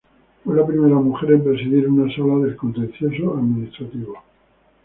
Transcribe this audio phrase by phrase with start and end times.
[0.43, 4.15] Fue la primera mujer en presidir una Sala de lo Contencioso-administrativo.